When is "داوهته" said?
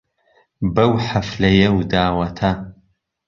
1.83-2.49